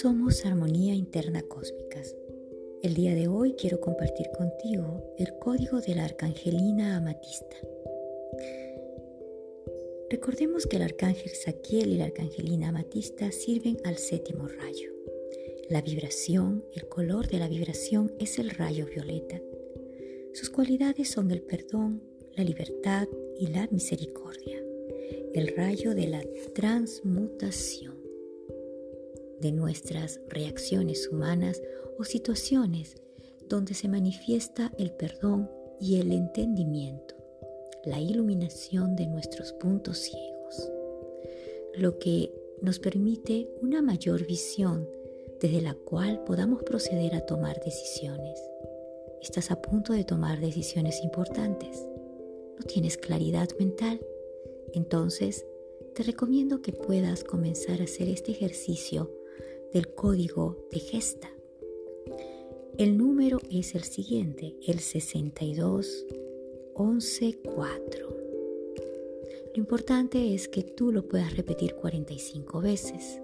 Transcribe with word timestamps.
Somos 0.00 0.46
armonía 0.46 0.94
interna 0.94 1.42
cósmicas. 1.42 2.14
El 2.84 2.94
día 2.94 3.16
de 3.16 3.26
hoy 3.26 3.54
quiero 3.54 3.80
compartir 3.80 4.28
contigo 4.30 5.02
el 5.18 5.36
código 5.40 5.80
de 5.80 5.96
la 5.96 6.04
arcangelina 6.04 6.96
amatista. 6.96 7.56
Recordemos 10.08 10.66
que 10.66 10.76
el 10.76 10.82
arcángel 10.82 11.32
Saquiel 11.32 11.94
y 11.94 11.96
la 11.96 12.04
arcangelina 12.04 12.68
amatista 12.68 13.32
sirven 13.32 13.76
al 13.82 13.96
séptimo 13.98 14.46
rayo. 14.46 14.92
La 15.68 15.82
vibración, 15.82 16.64
el 16.74 16.88
color 16.88 17.26
de 17.26 17.40
la 17.40 17.48
vibración 17.48 18.14
es 18.20 18.38
el 18.38 18.50
rayo 18.50 18.86
violeta. 18.86 19.42
Sus 20.32 20.48
cualidades 20.48 21.10
son 21.10 21.32
el 21.32 21.42
perdón, 21.42 22.04
la 22.36 22.44
libertad 22.44 23.08
y 23.36 23.48
la 23.48 23.66
misericordia. 23.72 24.62
El 25.34 25.56
rayo 25.56 25.92
de 25.96 26.06
la 26.06 26.22
transmutación 26.54 27.97
de 29.40 29.52
nuestras 29.52 30.20
reacciones 30.28 31.08
humanas 31.08 31.62
o 31.98 32.04
situaciones 32.04 32.96
donde 33.48 33.74
se 33.74 33.88
manifiesta 33.88 34.72
el 34.78 34.92
perdón 34.92 35.50
y 35.80 36.00
el 36.00 36.12
entendimiento, 36.12 37.14
la 37.84 38.00
iluminación 38.00 38.96
de 38.96 39.06
nuestros 39.06 39.52
puntos 39.52 39.98
ciegos, 39.98 40.70
lo 41.74 41.98
que 41.98 42.32
nos 42.60 42.78
permite 42.78 43.48
una 43.62 43.82
mayor 43.82 44.26
visión 44.26 44.88
desde 45.40 45.60
la 45.60 45.74
cual 45.74 46.22
podamos 46.24 46.62
proceder 46.64 47.14
a 47.14 47.24
tomar 47.24 47.60
decisiones. 47.64 48.40
Estás 49.22 49.50
a 49.50 49.62
punto 49.62 49.92
de 49.92 50.04
tomar 50.04 50.40
decisiones 50.40 51.02
importantes. 51.02 51.86
¿No 52.58 52.64
tienes 52.66 52.96
claridad 52.96 53.48
mental? 53.58 54.00
Entonces, 54.72 55.46
te 55.94 56.02
recomiendo 56.02 56.60
que 56.60 56.72
puedas 56.72 57.24
comenzar 57.24 57.80
a 57.80 57.84
hacer 57.84 58.08
este 58.08 58.32
ejercicio 58.32 59.10
del 59.72 59.94
código 59.94 60.68
de 60.70 60.80
gesta. 60.80 61.30
El 62.78 62.96
número 62.96 63.40
es 63.50 63.74
el 63.74 63.82
siguiente, 63.82 64.54
el 64.66 64.80
62 64.80 66.06
11 66.74 67.38
4. 67.42 68.08
Lo 69.54 69.60
importante 69.60 70.34
es 70.34 70.46
que 70.48 70.62
tú 70.62 70.92
lo 70.92 71.08
puedas 71.08 71.36
repetir 71.36 71.74
45 71.74 72.60
veces. 72.60 73.20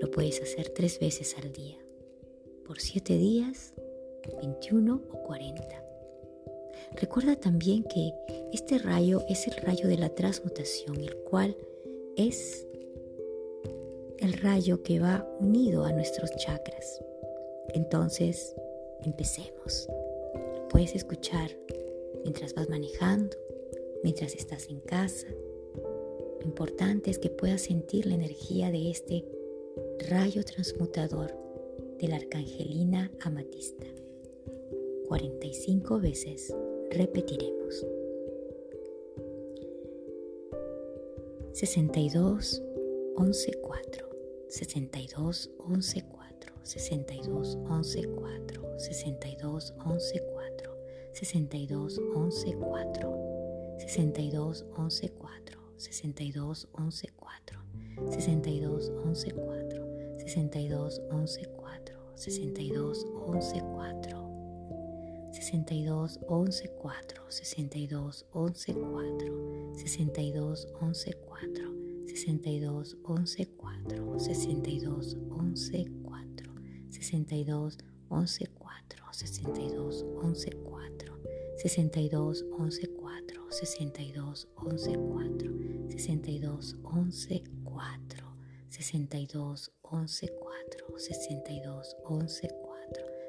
Lo 0.00 0.10
puedes 0.10 0.42
hacer 0.42 0.68
tres 0.68 0.98
veces 0.98 1.34
al 1.42 1.52
día, 1.52 1.78
por 2.66 2.80
7 2.80 3.16
días, 3.16 3.72
21 4.42 5.00
o 5.10 5.22
40. 5.22 5.84
Recuerda 7.00 7.36
también 7.36 7.84
que 7.84 8.12
este 8.52 8.78
rayo 8.78 9.22
es 9.28 9.46
el 9.48 9.56
rayo 9.56 9.88
de 9.88 9.96
la 9.96 10.10
transmutación, 10.10 11.00
el 11.00 11.16
cual 11.16 11.56
es 12.16 12.66
el 14.18 14.32
rayo 14.34 14.82
que 14.82 15.00
va 15.00 15.28
unido 15.40 15.84
a 15.84 15.92
nuestros 15.92 16.30
chakras. 16.36 17.02
Entonces, 17.74 18.54
empecemos. 19.02 19.88
Puedes 20.70 20.94
escuchar 20.94 21.50
mientras 22.22 22.54
vas 22.54 22.68
manejando, 22.68 23.36
mientras 24.02 24.34
estás 24.34 24.68
en 24.68 24.80
casa. 24.80 25.26
Lo 26.40 26.46
importante 26.46 27.10
es 27.10 27.18
que 27.18 27.30
puedas 27.30 27.62
sentir 27.62 28.06
la 28.06 28.14
energía 28.14 28.70
de 28.70 28.90
este 28.90 29.24
rayo 30.08 30.44
transmutador 30.44 31.34
de 31.98 32.08
la 32.08 32.16
arcangelina 32.16 33.10
amatista. 33.20 33.86
45 35.08 36.00
veces 36.00 36.54
repetiremos. 36.90 37.86
62 41.52 42.62
11 43.16 43.52
4 43.62 44.03
62 44.54 45.14
11 45.16 45.48
4 45.58 46.52
62 46.62 47.26
11 47.26 47.56
4 47.66 48.78
62 48.78 49.36
11 49.40 49.72
4 49.82 50.14
62 51.12 51.58
11 51.66 51.98
4 52.60 53.14
62 53.78 54.22
11 54.30 54.64
4 54.70 55.58
62 55.76 56.22
11 56.22 56.66
4 56.70 56.94
62 58.10 58.48
11 58.48 58.86
4 58.86 59.04
62 62.16 62.60
11 62.60 62.60
4 62.60 62.64
62 62.64 62.64
11 62.64 63.00
4 63.74 64.04
62 65.32 65.80
11 65.80 66.70
4 66.82 67.02
62 67.30 67.84
11 67.90 68.24
4 68.32 68.64
62 69.74 70.66
11 70.80 71.16
4 71.26 71.73
62 72.06 72.50
11 72.50 72.96
4 73.02 73.26
62 74.18 74.76
11 74.76 75.16
4 75.20 76.44
62 76.90 77.32
11 77.32 77.84
4 78.08 78.26
62 79.12 79.60
11 79.60 80.04
4 80.20 80.34
62 81.54 82.00
11 82.00 82.44
4 82.50 82.74
62 85.90 86.30
11 86.30 86.74
4 86.74 86.74
62 86.74 86.74
11 86.74 86.76
4 86.82 87.14
62 88.70 89.16
11 89.16 89.70
4 89.82 90.06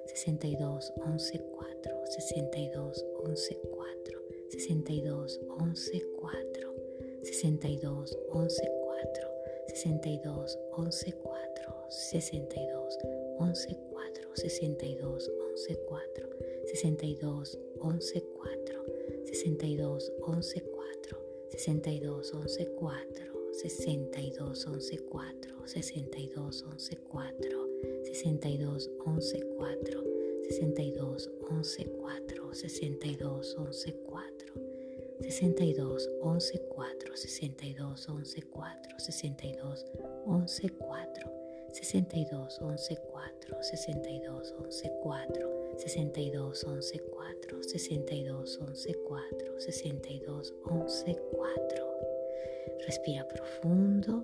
62 0.08 0.48
11 0.56 0.92
4 0.94 1.18
62 1.46 1.64
11 1.64 1.64
4 1.64 1.96
62 2.06 2.56
11 2.56 3.06
4 3.12 3.96
62 4.52 5.40
11 5.48 6.04
4 6.20 6.75
sesenta 7.36 7.68
y 7.68 7.76
dos 7.76 8.18
once 8.32 8.64
cuatro 8.82 9.30
sesenta 9.68 10.08
y 10.08 10.18
dos 10.20 10.58
once 10.72 11.14
cuatro 11.22 11.86
sesenta 11.90 12.56
y 12.56 12.66
dos 12.68 12.98
once 13.04 13.26
62 13.36 13.36
11 13.38 13.76
4, 13.92 14.30
62 14.36 15.30
11 15.42 15.76
4, 15.86 16.36
62 16.76 17.62
11 17.82 18.22
4, 18.24 18.82
62 19.12 20.12
11 20.22 20.66
4, 20.72 21.18
62 21.52 22.34
11 22.34 22.68
4, 22.80 23.34
62 23.54 24.66
11 24.66 24.98
4, 24.98 25.68
62 25.68 26.64
11 26.64 26.96
4. 26.96 26.96
62 26.96 26.96
11 26.96 26.96
4 27.10 27.66
62 28.04 28.94
11 29.06 29.42
4 29.42 29.42
62 29.42 29.42
11 29.42 29.42
4 29.58 30.04
62 30.44 31.30
11 31.50 31.86
4 31.86 32.54
62 32.54 33.56
11 33.58 33.94
4 34.06 34.65
62 35.22 36.10
11 36.22 36.60
4 36.70 37.16
62 37.16 38.10
11 38.10 38.42
4 38.42 39.00
62 39.00 39.86
11 40.26 40.70
4 40.70 41.32
62 41.72 42.62
11 42.62 42.98
4 43.12 43.64
62 43.64 44.52
11 44.52 44.92
4 45.02 45.66
62 45.78 46.64
11 46.64 47.00
4 47.00 47.64
62 47.64 48.60
11 48.62 48.96
4 49.04 49.60
62 49.60 50.54
11 50.66 51.22
4 51.32 51.86
Respira 52.86 53.28
profundo 53.28 54.24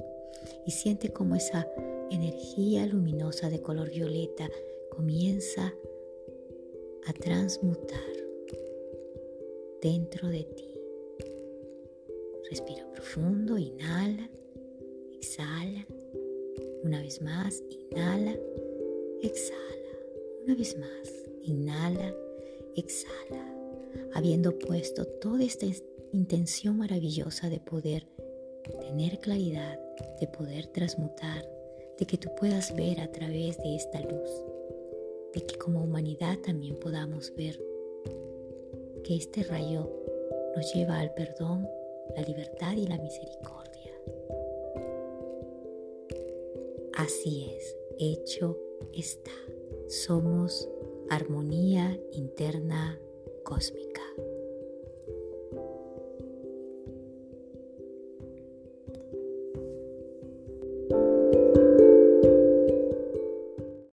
y 0.66 0.72
siente 0.72 1.12
cómo 1.12 1.36
esa 1.36 1.68
energía 2.10 2.86
luminosa 2.86 3.50
de 3.50 3.62
color 3.62 3.90
violeta 3.90 4.50
comienza 4.90 5.74
a 7.08 7.14
transmutar 7.14 8.00
dentro 9.82 10.30
de 10.30 10.44
ti. 10.44 10.71
Respira 12.52 12.86
profundo, 12.92 13.58
inhala, 13.58 14.30
exhala. 15.14 15.88
Una 16.84 17.00
vez 17.00 17.22
más, 17.22 17.64
inhala, 17.70 18.36
exhala. 19.22 19.94
Una 20.44 20.56
vez 20.56 20.78
más, 20.78 21.30
inhala, 21.44 22.14
exhala. 22.76 23.56
Habiendo 24.14 24.60
puesto 24.60 25.06
toda 25.06 25.46
esta 25.46 25.66
intención 26.12 26.78
maravillosa 26.78 27.50
de 27.50 27.62
poder 27.62 28.06
tener 28.82 29.20
claridad, 29.20 29.80
de 30.20 30.28
poder 30.28 30.68
transmutar, 30.68 31.48
de 31.98 32.06
que 32.06 32.18
tú 32.18 32.36
puedas 32.38 32.76
ver 32.76 33.00
a 33.00 33.10
través 33.14 33.60
de 33.60 33.78
esta 33.78 34.02
luz, 34.02 34.30
de 35.34 35.46
que 35.46 35.58
como 35.58 35.82
humanidad 35.86 36.38
también 36.40 36.76
podamos 36.76 37.34
ver 37.34 37.58
que 39.06 39.16
este 39.16 39.44
rayo 39.44 39.90
nos 40.54 40.74
lleva 40.74 41.00
al 41.00 41.14
perdón, 41.14 41.66
la 42.16 42.22
libertad 42.24 42.74
y 42.76 42.88
la 42.88 42.98
misericordia. 42.98 43.94
Así 46.94 47.52
es, 47.56 47.78
hecho 48.00 48.58
está. 48.94 49.32
Somos 49.88 50.70
armonía 51.10 52.00
interna 52.12 53.00
cósmica. 53.44 53.91